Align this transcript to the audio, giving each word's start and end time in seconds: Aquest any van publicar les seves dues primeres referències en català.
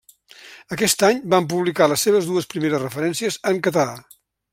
Aquest 0.75 1.03
any 1.07 1.19
van 1.33 1.47
publicar 1.51 1.89
les 1.91 2.05
seves 2.07 2.31
dues 2.31 2.49
primeres 2.55 2.83
referències 2.85 3.39
en 3.53 3.61
català. 3.69 3.97